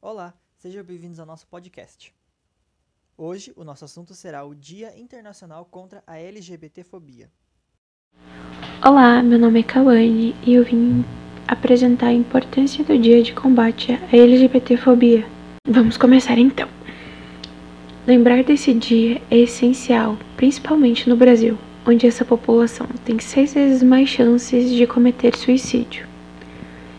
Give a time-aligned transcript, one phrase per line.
[0.00, 2.14] Olá, sejam bem-vindos ao nosso podcast.
[3.16, 7.28] Hoje, o nosso assunto será o Dia Internacional contra a LGBTfobia.
[8.86, 11.04] Olá, meu nome é Kawane e eu vim
[11.48, 15.26] apresentar a importância do Dia de Combate à LGBTfobia.
[15.66, 16.68] Vamos começar então.
[18.06, 24.08] Lembrar desse dia é essencial, principalmente no Brasil, onde essa população tem seis vezes mais
[24.08, 26.07] chances de cometer suicídio.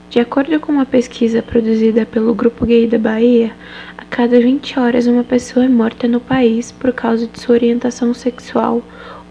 [0.09, 3.51] De acordo com uma pesquisa produzida pelo Grupo Gay da Bahia,
[3.95, 8.11] a cada 20 horas uma pessoa é morta no país por causa de sua orientação
[8.15, 8.81] sexual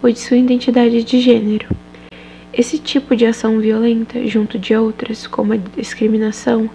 [0.01, 1.67] ou de sua identidade de gênero.
[2.53, 6.69] Esse tipo de ação violenta, junto de outras, como a discriminação,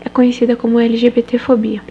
[0.00, 1.82] é conhecida como LGBTfobia.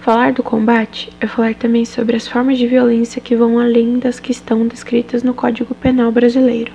[0.00, 4.18] Falar do combate é falar também sobre as formas de violência que vão além das
[4.18, 6.72] que estão descritas no Código Penal brasileiro,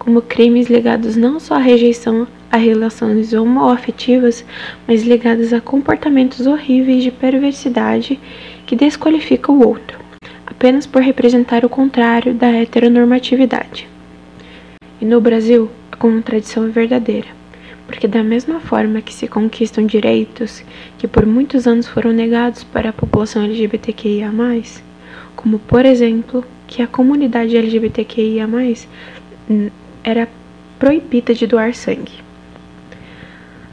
[0.00, 4.44] como crimes ligados não só à rejeição a relações homoafetivas,
[4.86, 8.18] mas ligadas a comportamentos horríveis de perversidade
[8.66, 9.98] que desqualificam o outro,
[10.46, 13.88] apenas por representar o contrário da heteronormatividade.
[15.00, 17.28] E no Brasil, a contradição é verdadeira,
[17.86, 20.64] porque da mesma forma que se conquistam direitos
[20.98, 24.32] que por muitos anos foram negados para a população LGBTQIA+,
[25.36, 28.48] como por exemplo, que a comunidade LGBTQIA+,
[30.02, 30.28] era
[30.78, 32.27] proibida de doar sangue.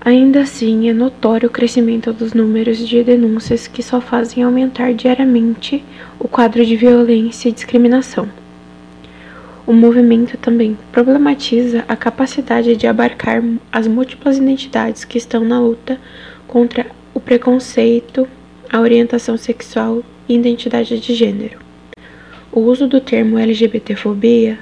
[0.06, 5.84] Ainda assim, é notório o crescimento dos números de denúncias que só fazem aumentar diariamente
[6.20, 8.30] o quadro de violência e discriminação.
[9.66, 16.00] O movimento também problematiza a capacidade de abarcar as múltiplas identidades que estão na luta
[16.45, 18.28] contra o preconceito,
[18.72, 21.58] a orientação sexual e identidade de gênero.
[22.52, 24.59] O uso do termo LGBTfobia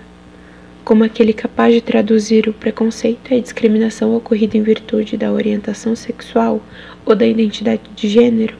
[0.83, 5.95] como aquele capaz de traduzir o preconceito e a discriminação ocorrida em virtude da orientação
[5.95, 6.61] sexual
[7.05, 8.55] ou da identidade de gênero,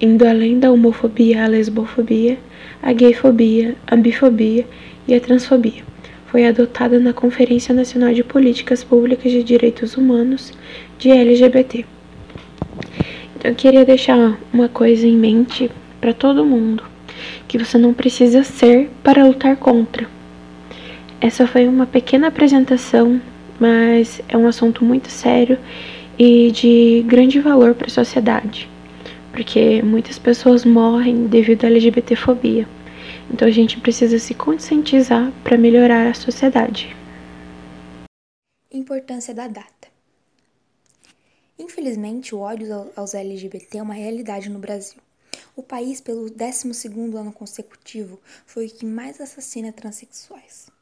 [0.00, 2.38] indo além da homofobia, a lesbofobia,
[2.82, 4.66] a gayfobia, a bifobia
[5.06, 5.84] e a transfobia.
[6.28, 10.52] Foi adotada na Conferência Nacional de Políticas Públicas de Direitos Humanos
[10.98, 11.84] de LGBT.
[13.36, 15.70] Então, eu queria deixar uma coisa em mente
[16.00, 16.82] para todo mundo:
[17.46, 20.16] que você não precisa ser para lutar contra
[21.20, 23.20] essa foi uma pequena apresentação,
[23.58, 25.58] mas é um assunto muito sério
[26.18, 28.68] e de grande valor para a sociedade,
[29.32, 32.68] porque muitas pessoas morrem devido à LGBTfobia.
[33.30, 36.94] Então a gente precisa se conscientizar para melhorar a sociedade.
[38.70, 39.88] Importância da data.
[41.58, 45.00] Infelizmente, o ódio aos LGBT é uma realidade no Brasil.
[45.56, 50.75] O país, pelo 12º ano consecutivo, foi o que mais assassina transexuais.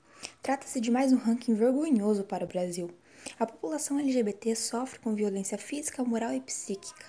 [0.45, 2.91] Trata-se de mais um ranking vergonhoso para o Brasil.
[3.39, 7.07] A população LGBT sofre com violência física, moral e psíquica,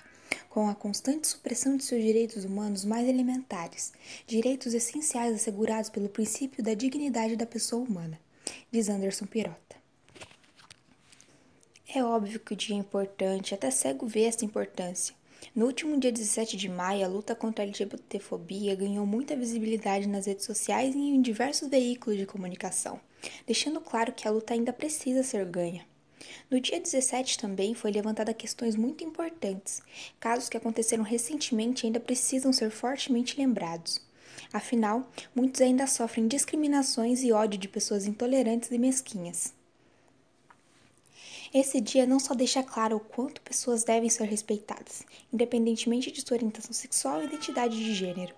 [0.48, 3.92] com a constante supressão de seus direitos humanos mais elementares,
[4.26, 8.18] direitos essenciais assegurados pelo princípio da dignidade da pessoa humana,
[8.72, 9.76] diz Anderson Pirota.
[11.94, 15.14] É óbvio que o dia é importante, até cego vê essa importância.
[15.54, 20.24] No último dia 17 de maio, a luta contra a LGBTfobia ganhou muita visibilidade nas
[20.24, 22.98] redes sociais e em diversos veículos de comunicação,
[23.46, 25.86] deixando claro que a luta ainda precisa ser ganha.
[26.50, 29.82] No dia 17 também foi levantada questões muito importantes.
[30.18, 34.00] Casos que aconteceram recentemente ainda precisam ser fortemente lembrados.
[34.52, 39.52] Afinal, muitos ainda sofrem discriminações e ódio de pessoas intolerantes e mesquinhas.
[41.52, 46.36] Esse dia não só deixa claro o quanto pessoas devem ser respeitadas, independentemente de sua
[46.36, 48.34] orientação sexual e identidade de gênero.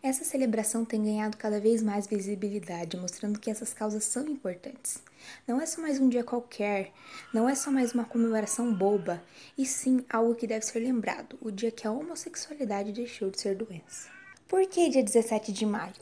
[0.00, 5.02] Essa celebração tem ganhado cada vez mais visibilidade, mostrando que essas causas são importantes.
[5.46, 6.92] Não é só mais um dia qualquer,
[7.34, 9.20] não é só mais uma comemoração boba,
[9.56, 13.56] e sim algo que deve ser lembrado, o dia que a homossexualidade deixou de ser
[13.56, 14.08] doença.
[14.46, 15.92] Por que dia 17 de maio?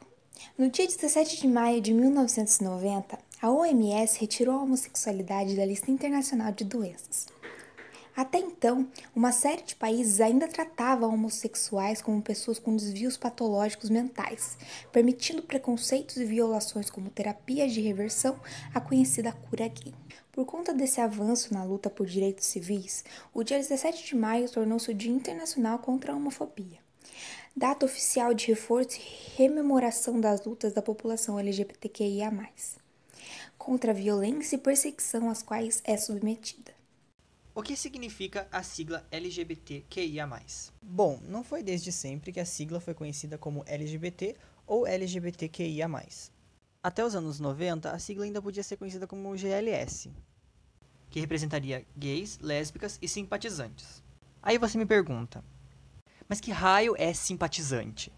[0.58, 6.52] No dia 17 de maio de 1990, a OMS retirou a homossexualidade da lista internacional
[6.52, 7.28] de doenças.
[8.16, 14.56] Até então, uma série de países ainda tratava homossexuais como pessoas com desvios patológicos mentais,
[14.90, 18.40] permitindo preconceitos e violações como terapias de reversão,
[18.72, 19.92] a conhecida cura gay.
[20.32, 23.04] Por conta desse avanço na luta por direitos civis,
[23.34, 26.78] o dia 17 de maio tornou-se o Dia Internacional contra a Homofobia.
[27.54, 32.32] Data oficial de reforço e rememoração das lutas da população LGBTQIA
[33.58, 36.75] contra a violência e perseguição às quais é submetida.
[37.58, 40.28] O que significa a sigla LGBTQIA+.
[40.82, 44.36] Bom, não foi desde sempre que a sigla foi conhecida como LGBT
[44.66, 45.88] ou LGBTQIA+.
[46.82, 50.12] Até os anos 90, a sigla ainda podia ser conhecida como GLS,
[51.08, 54.02] que representaria gays, lésbicas e simpatizantes.
[54.42, 55.42] Aí você me pergunta,
[56.28, 58.12] mas que raio é simpatizante?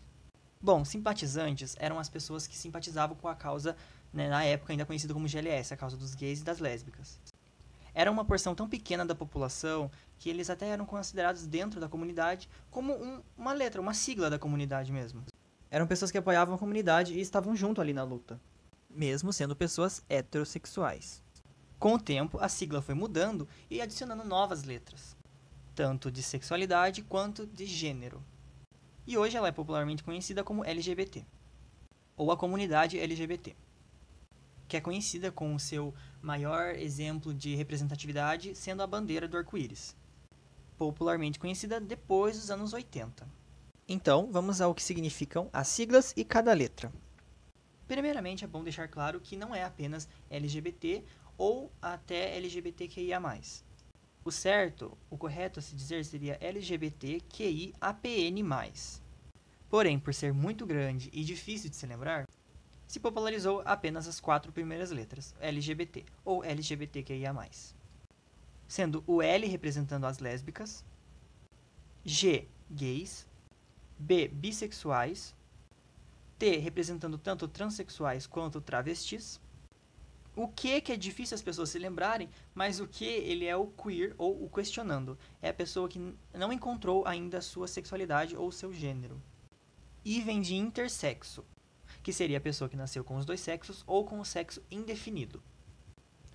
[0.60, 3.76] Bom, simpatizantes eram as pessoas que simpatizavam com a causa,
[4.12, 7.20] né, na época ainda conhecida como GLS, a causa dos gays e das lésbicas.
[7.98, 9.90] Era uma porção tão pequena da população
[10.20, 14.38] que eles até eram considerados dentro da comunidade como um, uma letra, uma sigla da
[14.38, 15.24] comunidade mesmo.
[15.68, 18.40] Eram pessoas que apoiavam a comunidade e estavam junto ali na luta,
[18.88, 21.24] mesmo sendo pessoas heterossexuais.
[21.76, 25.16] Com o tempo, a sigla foi mudando e adicionando novas letras,
[25.74, 28.22] tanto de sexualidade quanto de gênero.
[29.08, 31.26] E hoje ela é popularmente conhecida como LGBT,
[32.16, 33.56] ou a comunidade LGBT,
[34.68, 35.92] que é conhecida com o seu
[36.22, 39.96] maior exemplo de representatividade sendo a bandeira do arco-íris,
[40.76, 43.28] popularmente conhecida depois dos anos 80.
[43.88, 46.92] Então, vamos ao que significam as siglas e cada letra.
[47.86, 51.02] Primeiramente, é bom deixar claro que não é apenas LGBT
[51.38, 53.18] ou até LGBTQIA+.
[54.22, 57.72] O certo, o correto a se dizer seria LGBTQIAPN+.
[59.70, 62.27] Porém, por ser muito grande e difícil de se lembrar,
[62.88, 67.34] se popularizou apenas as quatro primeiras letras, LGBT ou LGBTQIA+.
[68.66, 70.82] Sendo o L representando as lésbicas,
[72.02, 73.28] G, gays,
[73.98, 75.36] B, bissexuais,
[76.38, 79.38] T representando tanto transexuais quanto travestis,
[80.34, 83.66] o que que é difícil as pessoas se lembrarem, mas o que ele é o
[83.66, 85.18] queer ou o questionando.
[85.42, 89.20] É a pessoa que não encontrou ainda a sua sexualidade ou seu gênero.
[90.04, 91.44] E vem de intersexo,
[92.02, 95.42] que seria a pessoa que nasceu com os dois sexos ou com o sexo indefinido.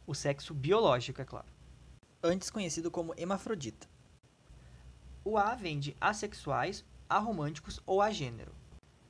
[0.06, 1.48] O sexo biológico, é claro.
[2.21, 3.88] Antes conhecido como hemafrodita.
[5.24, 8.54] O A vem de assexuais, aromânticos ou agênero.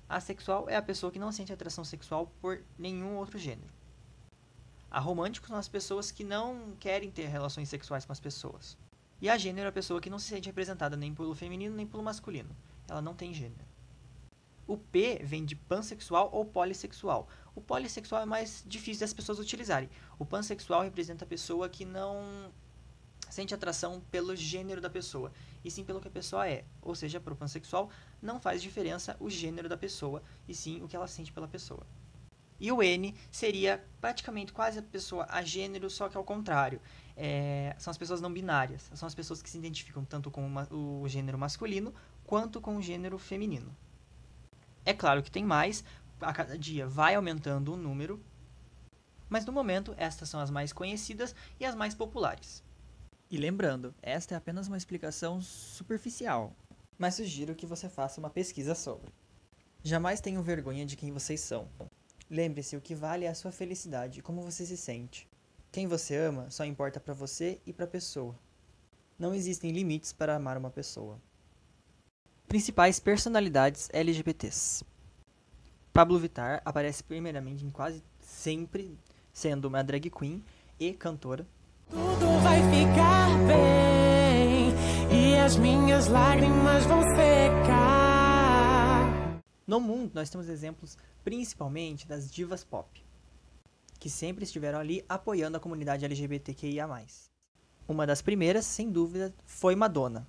[0.08, 3.74] Asexual é a pessoa que não sente atração sexual por nenhum outro gênero.
[4.92, 8.78] Aromânticos são as pessoas que não querem ter relações sexuais com as pessoas.
[9.20, 11.88] E a gênero é a pessoa que não se sente representada nem pelo feminino nem
[11.88, 12.56] pelo masculino.
[12.88, 13.73] Ela não tem gênero.
[14.66, 17.28] O P vem de pansexual ou polissexual.
[17.54, 19.90] O polissexual é mais difícil das pessoas utilizarem.
[20.18, 22.52] O pansexual representa a pessoa que não
[23.30, 25.32] sente atração pelo gênero da pessoa,
[25.66, 26.66] e sim pelo que a pessoa é.
[26.82, 27.90] Ou seja, para o pansexual
[28.22, 31.86] não faz diferença o gênero da pessoa, e sim o que ela sente pela pessoa.
[32.60, 36.80] E o N seria praticamente quase a pessoa a gênero, só que ao contrário.
[37.18, 38.90] É, são as pessoas não binárias.
[38.94, 41.94] São as pessoas que se identificam tanto com o gênero masculino
[42.26, 43.76] quanto com o gênero feminino.
[44.86, 45.84] É claro que tem mais,
[46.20, 48.22] a cada dia vai aumentando o número,
[49.30, 52.64] mas no momento estas são as mais conhecidas e as mais populares.
[53.32, 56.56] E lembrando, esta é apenas uma explicação superficial,
[56.98, 59.12] mas sugiro que você faça uma pesquisa sobre.
[59.82, 61.68] Jamais tenham vergonha de quem vocês são.
[62.30, 65.28] Lembre-se, o que vale é a sua felicidade como você se sente.
[65.72, 68.38] Quem você ama só importa para você e para a pessoa.
[69.18, 71.20] Não existem limites para amar uma pessoa.
[72.48, 74.84] Principais personalidades LGBTs.
[75.94, 78.98] Pablo Vittar aparece primeiramente em quase sempre
[79.32, 80.44] sendo uma drag queen
[80.80, 81.48] e cantora.
[81.90, 84.74] Tudo vai ficar bem
[85.12, 87.74] e as minhas lágrimas vão secar.
[89.66, 93.04] No mundo, nós temos exemplos principalmente das divas pop,
[94.00, 96.88] que sempre estiveram ali apoiando a comunidade LGBTQIA.
[97.88, 100.28] Uma das primeiras, sem dúvida, foi Madonna.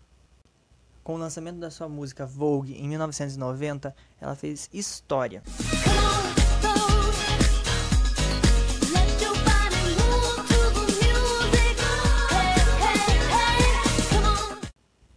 [1.05, 5.43] Com o lançamento da sua música Vogue em 1990, ela fez história.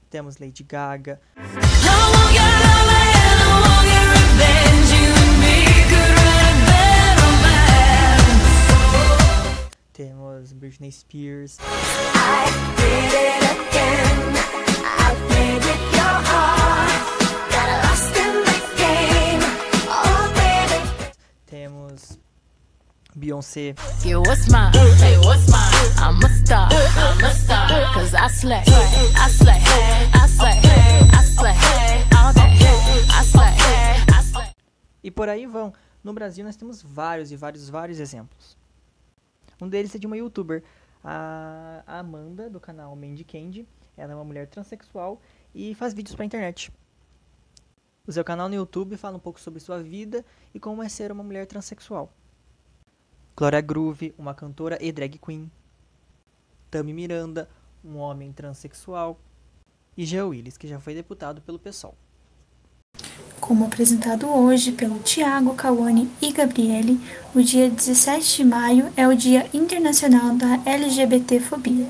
[0.09, 1.21] Temos Lady Gaga.
[9.93, 11.57] Temos Britney Spears.
[28.29, 28.63] Slay.
[35.03, 35.74] E por aí vão.
[36.03, 38.55] No Brasil nós temos vários e vários, vários exemplos.
[39.59, 40.63] Um deles é de uma youtuber,
[41.03, 43.67] a Amanda, do canal Mandy Candy.
[43.97, 45.19] Ela é uma mulher transexual
[45.55, 46.71] e faz vídeos pra internet.
[48.05, 51.12] O seu canal no YouTube fala um pouco sobre sua vida e como é ser
[51.12, 52.13] uma mulher transexual.
[53.38, 55.50] Gloria Groove, uma cantora e drag queen.
[56.72, 57.48] Tami Miranda,
[57.86, 59.17] um homem transexual.
[59.96, 61.96] E Jean Willis, que já foi deputado pelo PSOL
[63.48, 67.00] como apresentado hoje pelo Tiago, Kawane e Gabriele,
[67.34, 71.88] o dia 17 de maio é o Dia Internacional da LGBTfobia.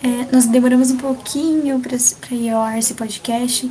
[0.00, 3.68] É, nós demoramos um pouquinho para ir ao ar esse podcast.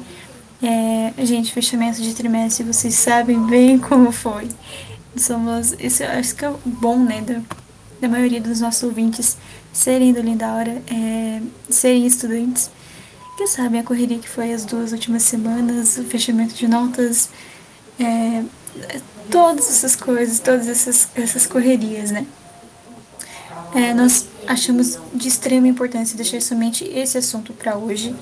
[0.62, 4.50] É, gente, fechamento de trimestre, vocês sabem bem como foi.
[5.16, 5.74] Somos.
[5.80, 7.22] Isso acho que é bom, né?
[7.22, 7.42] Da,
[8.02, 9.38] da maioria dos nossos ouvintes
[9.74, 12.70] serem do Lindaura, é, serem estudantes,
[13.38, 17.30] que sabem a correria que foi as duas últimas semanas, o fechamento de notas,
[18.00, 18.44] é,
[19.30, 22.26] todas essas coisas, todas essas, essas correrias, né?
[23.74, 28.16] É, nós achamos de extrema importância deixar somente esse assunto para hoje,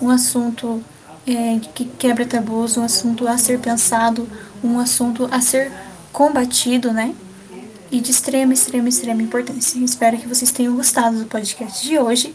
[0.00, 0.82] um assunto
[1.26, 4.28] é, que quebra tabus, um assunto a ser pensado,
[4.62, 5.72] um assunto a ser
[6.12, 7.14] combatido, né?
[7.90, 9.78] E de extrema, extrema, extrema importância.
[9.78, 12.34] Espero que vocês tenham gostado do podcast de hoje.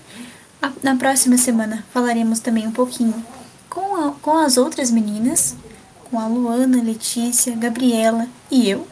[0.83, 3.13] Na próxima semana falaremos também um pouquinho
[3.69, 5.55] com, a, com as outras meninas,
[6.05, 8.87] com a Luana, Letícia, Gabriela e eu.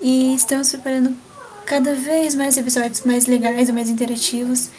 [0.00, 1.16] E estamos preparando
[1.66, 4.70] cada vez mais episódios mais legais e mais interativos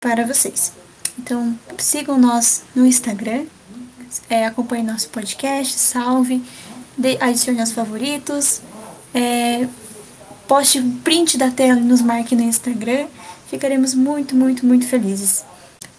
[0.00, 0.72] para vocês.
[1.18, 3.44] Então sigam nós no Instagram,
[4.30, 6.42] é, acompanhe nosso podcast, salve,
[6.96, 8.60] de, adicione aos favoritos,
[9.14, 9.66] é,
[10.46, 13.06] poste um print da tela e nos marque no Instagram.
[13.48, 15.44] Ficaremos muito, muito, muito felizes.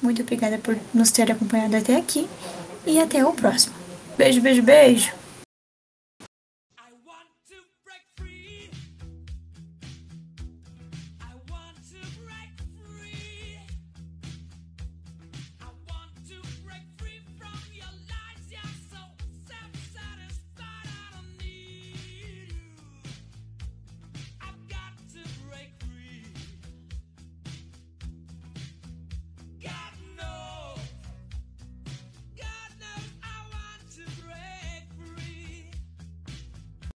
[0.01, 2.27] Muito obrigada por nos ter acompanhado até aqui
[2.85, 3.73] e até o próximo.
[4.17, 5.22] Beijo, beijo, beijo!